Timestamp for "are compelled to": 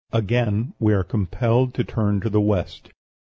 0.95-1.83